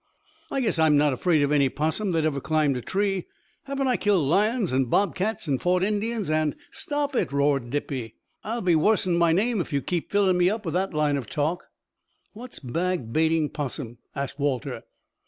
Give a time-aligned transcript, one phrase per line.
[0.49, 3.27] "I guess I'm not afraid of any 'possum that ever climbed a tree.
[3.65, 8.15] Haven't I killed lions and bob cats and fought Indians, and" "Stop it!" roared Dippy.
[8.43, 11.29] "I'll be worse'n my name if you keep filling me up with that line of
[11.29, 11.65] talk."
[12.33, 14.81] "What's bag baiting 'possum?" asked Walter.